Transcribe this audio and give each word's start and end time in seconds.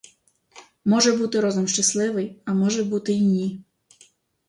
Може 0.85 1.11
бути 1.11 1.39
розум 1.39 1.67
щасливий, 1.67 2.41
а 2.45 2.53
може 2.53 2.83
бути 2.83 3.13
й 3.13 3.21
ні. 3.21 3.59